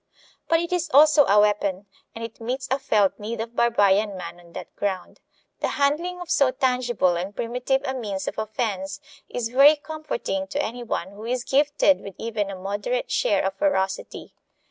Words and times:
But 0.47 0.59
it 0.59 0.73
is 0.73 0.89
also 0.95 1.25
a 1.27 1.39
weapon, 1.39 1.85
and 2.15 2.23
it 2.23 2.41
meets 2.41 2.67
a 2.71 2.79
felt 2.79 3.19
need 3.19 3.39
of 3.39 3.55
barbarian 3.55 4.17
man 4.17 4.39
on 4.39 4.53
that 4.53 4.75
ground. 4.75 5.19
The 5.59 5.67
handling 5.77 6.19
of 6.19 6.31
so 6.31 6.49
tangible 6.49 7.15
and 7.15 7.35
primitive 7.35 7.83
a 7.85 7.93
means 7.93 8.27
of 8.27 8.39
offense 8.39 8.99
is 9.29 9.49
very 9.49 9.75
comforting 9.75 10.47
to 10.47 10.59
any 10.59 10.81
one 10.81 11.11
who 11.11 11.25
is 11.25 11.43
gifted 11.43 12.01
with 12.01 12.15
even 12.17 12.49
a 12.49 12.55
moderate 12.55 13.11
share 13.11 13.45
of 13.45 13.53
ferocity. 13.53 14.33